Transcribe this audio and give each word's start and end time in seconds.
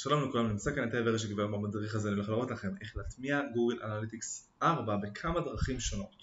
שלום 0.00 0.28
לכולם, 0.28 0.48
נמצא 0.48 0.74
כאן 0.74 0.88
את 0.88 0.94
העבר 0.94 1.18
שקיבל 1.18 1.46
במדריך 1.46 1.94
הזה, 1.94 2.08
אני 2.08 2.16
הולך 2.16 2.28
להראות 2.28 2.50
לכם 2.50 2.68
איך 2.80 2.96
להטמיע 2.96 3.40
Google 3.54 3.82
Analytics 3.82 4.50
4 4.62 4.96
בכמה 4.96 5.40
דרכים 5.40 5.80
שונות. 5.80 6.16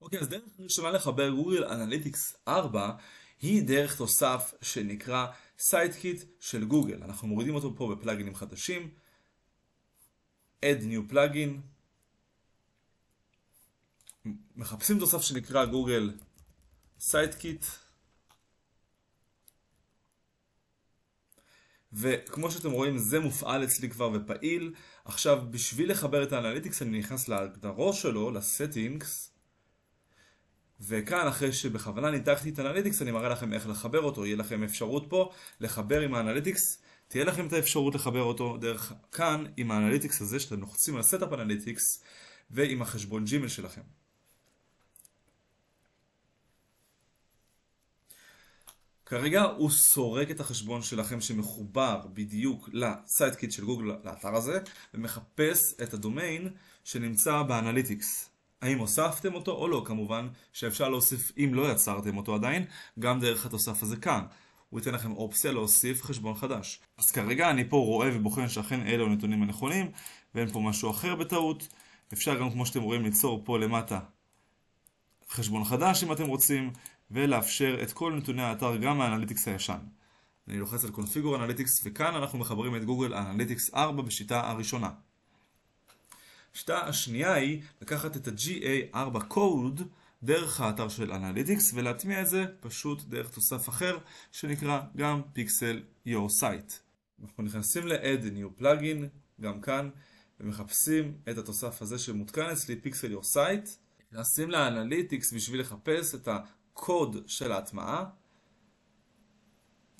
אוקיי, 0.00 0.20
אז 0.20 0.28
דרך 0.28 0.42
ראשונה 0.58 0.90
לחבר 0.90 1.30
Google 1.30 1.64
Analytics 1.64 2.36
4 2.48 2.90
היא 3.42 3.62
דרך 3.66 3.96
תוסף 3.96 4.54
שנקרא 4.62 5.26
Site 5.58 5.95
Kit 5.95 6.22
של 6.40 6.64
גוגל. 6.64 7.02
אנחנו 7.02 7.28
מורידים 7.28 7.54
אותו 7.54 7.76
פה 7.76 7.94
בפלאגינים 7.94 8.34
חדשים. 8.34 9.05
Add 10.64 10.82
new 10.82 11.12
plugin. 11.12 11.60
מחפשים 14.56 14.98
תוסף 14.98 15.22
שנקרא 15.22 15.64
Google 15.64 16.14
Site 17.00 17.32
Kit. 17.32 17.64
וכמו 21.92 22.50
שאתם 22.50 22.70
רואים 22.70 22.98
זה 22.98 23.20
מופעל 23.20 23.64
אצלי 23.64 23.90
כבר 23.90 24.10
ופעיל. 24.14 24.74
עכשיו 25.04 25.42
בשביל 25.50 25.90
לחבר 25.90 26.22
את 26.22 26.32
ה 26.32 26.37
Analytics 26.37 26.82
אני 26.82 26.98
נכנס 26.98 27.28
להגדרות 27.28 27.94
שלו, 27.94 28.30
ל 28.30 28.40
settings. 28.40 29.30
וכאן 30.80 31.26
אחרי 31.26 31.52
שבכוונה 31.52 32.10
ניתקתי 32.10 32.50
את 32.50 32.58
ה 32.58 32.62
Analytics 32.62 33.02
אני 33.02 33.10
מראה 33.10 33.28
לכם 33.28 33.52
איך 33.52 33.68
לחבר 33.68 34.02
אותו, 34.02 34.26
יהיה 34.26 34.36
לכם 34.36 34.62
אפשרות 34.62 35.06
פה 35.08 35.32
לחבר 35.60 36.00
עם 36.00 36.14
ה 36.14 36.20
Analytics, 36.20 36.82
תהיה 37.08 37.24
לכם 37.24 37.46
את 37.46 37.52
האפשרות 37.52 37.94
לחבר 37.94 38.22
אותו 38.22 38.56
דרך 38.56 38.92
כאן 39.12 39.44
עם 39.56 39.70
ה 39.70 39.75
Analytics 39.75 40.20
הזה 40.20 40.40
שאתם 40.40 40.60
לוחצים 40.60 40.96
על 40.96 41.02
setup 41.02 41.32
Analytics 41.32 42.02
ועם 42.50 42.82
החשבון 42.82 43.24
Gmail 43.24 43.48
שלכם. 43.48 43.82
כרגע 49.06 49.42
הוא 49.42 49.70
סורק 49.70 50.30
את 50.30 50.40
החשבון 50.40 50.82
שלכם 50.82 51.20
שמחובר 51.20 52.00
בדיוק 52.14 52.68
ל 52.72 52.82
Site 52.82 53.22
Kit 53.22 53.52
של 53.52 53.64
גוגל, 53.64 53.84
לאתר 54.04 54.34
הזה, 54.34 54.60
ומחפש 54.94 55.74
את 55.82 55.94
הדומיין 55.94 56.48
שנמצא 56.84 57.42
ב 57.42 57.50
Analytics. 57.50 58.30
האם 58.62 58.78
הוספתם 58.78 59.34
אותו 59.34 59.52
או 59.52 59.68
לא, 59.68 59.82
כמובן 59.86 60.28
שאפשר 60.52 60.88
להוסיף, 60.88 61.32
אם 61.38 61.50
לא 61.54 61.72
יצרתם 61.72 62.16
אותו 62.16 62.34
עדיין, 62.34 62.64
גם 62.98 63.20
דרך 63.20 63.46
התוסף 63.46 63.82
הזה 63.82 63.96
כאן. 63.96 64.22
הוא 64.76 64.80
ייתן 64.80 64.94
לכם 64.94 65.12
אופציה 65.12 65.52
להוסיף 65.52 66.02
חשבון 66.02 66.34
חדש. 66.34 66.80
אז 66.98 67.10
כרגע 67.10 67.50
אני 67.50 67.68
פה 67.68 67.76
רואה 67.76 68.10
ובוחן 68.12 68.48
שאכן 68.48 68.86
אלו 68.86 69.06
הנתונים 69.06 69.42
הנכונים, 69.42 69.90
ואין 70.34 70.52
פה 70.52 70.60
משהו 70.60 70.90
אחר 70.90 71.14
בטעות. 71.14 71.68
אפשר 72.12 72.40
גם, 72.40 72.50
כמו 72.50 72.66
שאתם 72.66 72.82
רואים, 72.82 73.04
ליצור 73.04 73.42
פה 73.44 73.58
למטה 73.58 74.00
חשבון 75.30 75.64
חדש 75.64 76.04
אם 76.04 76.12
אתם 76.12 76.26
רוצים, 76.26 76.70
ולאפשר 77.10 77.78
את 77.82 77.92
כל 77.92 78.12
נתוני 78.12 78.42
האתר 78.42 78.76
גם 78.76 78.98
מה 78.98 79.07
Analytics 79.07 79.48
הישן. 79.48 79.78
אני 80.48 80.58
לוחץ 80.58 80.84
על 80.84 80.90
configure 80.90 81.36
Analytics, 81.36 81.82
וכאן 81.84 82.14
אנחנו 82.14 82.38
מחברים 82.38 82.76
את 82.76 82.84
Google 82.84 83.14
Analytics 83.14 83.74
4 83.74 84.02
בשיטה 84.02 84.50
הראשונה. 84.50 84.90
השיטה 86.54 86.78
השנייה 86.78 87.32
היא 87.32 87.62
לקחת 87.82 88.16
את 88.16 88.28
ה-GA4 88.28 89.20
קוד 89.28 89.82
דרך 90.26 90.60
האתר 90.60 90.88
של 90.88 91.12
Analytics 91.12 91.72
ולהטמיע 91.74 92.22
את 92.22 92.28
זה 92.28 92.44
פשוט 92.60 93.02
דרך 93.02 93.30
תוסף 93.30 93.68
אחר 93.68 93.98
שנקרא 94.32 94.80
גם 94.96 95.22
PixelYourSite. 95.32 96.72
אנחנו 97.22 97.42
נכנסים 97.42 97.86
ל-add 97.86 98.24
new 98.24 98.60
plugin, 98.60 99.04
גם 99.40 99.60
כאן, 99.60 99.90
ומחפשים 100.40 101.18
את 101.30 101.38
התוסף 101.38 101.82
הזה 101.82 101.98
שמותקן 101.98 102.46
אצלי, 102.46 102.80
PixelYourSite. 102.80 103.68
נכנסים 104.12 104.50
ל 104.50 104.58
Analytics 104.58 105.32
בשביל 105.32 105.60
לחפש 105.60 106.14
את 106.14 106.28
הקוד 106.28 107.16
של 107.26 107.52
ההטמעה. 107.52 108.04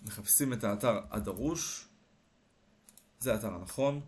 מחפשים 0.03 0.53
את 0.53 0.65
האתר 0.65 1.01
הדרוש. 1.11 1.89
זה 3.19 3.33
האתר 3.33 3.55
הנכון. 3.55 4.01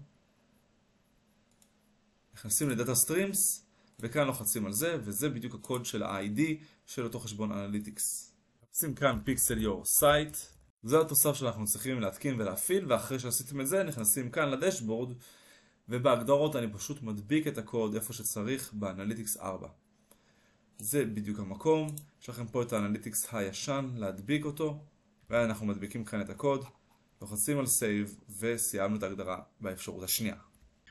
נכנסים 2.35 2.71
ל 2.71 2.76
data 2.76 2.95
streams, 2.95 3.68
וכאן 4.01 4.27
לוחצים 4.27 4.67
על 4.67 4.73
זה, 4.73 4.97
וזה 5.01 5.29
בדיוק 5.29 5.55
הקוד 5.55 5.87
של 5.87 6.03
ה-ID 6.03 6.41
של 6.87 7.05
אותו 7.05 7.21
חשבון 7.21 7.53
אנליטיקס. 7.53 8.35
מחפשים 8.63 8.95
כאן 8.95 9.19
PixelYourSite, 9.25 10.37
זה 10.83 11.01
התוסף 11.01 11.35
שאנחנו 11.35 11.65
צריכים 11.67 12.01
להתקין 12.01 12.41
ולהפעיל, 12.41 12.93
ואחרי 12.93 13.19
שעשיתם 13.19 13.61
את 13.61 13.67
זה 13.67 13.83
נכנסים 13.83 14.31
כאן 14.31 14.49
לדשבורד, 14.49 15.13
ובהגדרות 15.89 16.57
אני 16.57 16.73
פשוט 16.73 17.03
מדביק 17.03 17.47
את 17.47 17.59
הקוד 17.59 17.95
איפה 17.95 18.13
שצריך 18.13 18.73
באנליטיקס 18.73 19.37
4. 19.37 19.69
זה 20.79 21.05
בדיוק 21.05 21.39
המקום, 21.39 21.89
יש 22.23 22.29
לכם 22.29 22.47
פה 22.47 22.63
את 22.63 22.73
האנליטיקס 22.73 23.29
הישן, 23.33 23.91
להדביק 23.95 24.45
אותו, 24.45 24.79
ואנחנו 25.31 25.67
מדביקים 25.67 26.05
כאן 26.05 26.21
את 26.21 26.31
הקוד, 26.31 26.65
לוחצים 27.23 27.59
על 27.59 27.67
save, 27.67 28.21
וסיימנו 28.39 28.97
את 28.97 29.03
ההגדרה 29.03 29.41
באפשרות 29.61 30.03
השנייה. 30.03 30.37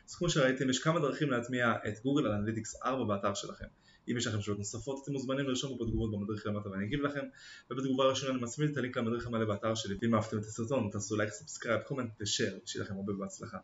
אז 0.09 0.15
כמו 0.15 0.29
שראיתם 0.29 0.69
יש 0.69 0.79
כמה 0.79 0.99
דרכים 0.99 1.31
להטמיע 1.31 1.73
את 1.87 1.99
גוגל 2.03 2.27
אנליטיקס 2.27 2.75
4 2.83 3.03
באתר 3.03 3.33
שלכם. 3.33 3.65
אם 4.11 4.17
יש 4.17 4.27
לכם 4.27 4.41
שאלות 4.41 4.57
נוספות 4.57 5.03
אתם 5.03 5.11
מוזמנים 5.11 5.45
לרשום 5.47 5.77
בתגובות 5.77 6.11
במדריך 6.11 6.45
למטה 6.45 6.69
ואני 6.69 6.85
אגיב 6.85 7.01
לכם. 7.01 7.23
ובתגובה 7.71 8.03
הראשונה 8.03 8.31
אני 8.33 8.41
מצמיד 8.41 8.69
את 8.69 8.77
הלינק 8.77 8.97
למדריך 8.97 9.27
המלא 9.27 9.45
באתר 9.45 9.75
שלי. 9.75 9.95
ואם 10.01 10.15
אהבתם 10.15 10.37
את 10.37 10.43
הסרטון 10.43 10.89
תעשו 10.91 11.15
לייק, 11.15 11.29
subscribe, 11.29 11.81
comment 11.81 12.11
ו 12.21 12.26
share. 12.26 12.57
שיהיה 12.65 12.85
לכם 12.85 12.95
הרבה 12.95 13.13
בהצלחה 13.13 13.57